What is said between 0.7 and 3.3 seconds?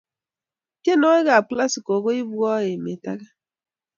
tienwokik ap classical koibwa emet ake